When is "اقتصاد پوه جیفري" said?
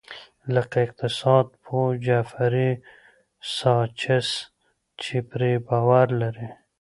0.85-2.71